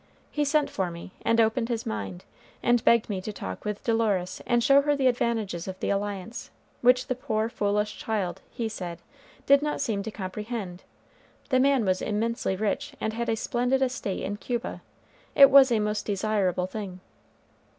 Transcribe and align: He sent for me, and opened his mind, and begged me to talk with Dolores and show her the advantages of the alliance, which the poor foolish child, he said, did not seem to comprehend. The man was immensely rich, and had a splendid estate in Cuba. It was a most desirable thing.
He 0.31 0.43
sent 0.45 0.67
for 0.71 0.89
me, 0.89 1.11
and 1.21 1.39
opened 1.39 1.69
his 1.69 1.85
mind, 1.85 2.25
and 2.63 2.83
begged 2.83 3.07
me 3.07 3.21
to 3.21 3.31
talk 3.31 3.63
with 3.63 3.83
Dolores 3.83 4.41
and 4.47 4.63
show 4.63 4.81
her 4.81 4.95
the 4.95 5.05
advantages 5.05 5.67
of 5.67 5.79
the 5.79 5.91
alliance, 5.91 6.49
which 6.81 7.05
the 7.05 7.13
poor 7.13 7.49
foolish 7.49 7.95
child, 7.99 8.41
he 8.49 8.67
said, 8.67 8.97
did 9.45 9.61
not 9.61 9.79
seem 9.79 10.01
to 10.01 10.09
comprehend. 10.09 10.81
The 11.49 11.59
man 11.59 11.85
was 11.85 12.01
immensely 12.01 12.55
rich, 12.55 12.95
and 12.99 13.13
had 13.13 13.29
a 13.29 13.35
splendid 13.35 13.83
estate 13.83 14.23
in 14.23 14.37
Cuba. 14.37 14.81
It 15.35 15.51
was 15.51 15.71
a 15.71 15.77
most 15.79 16.07
desirable 16.07 16.65
thing. 16.65 16.99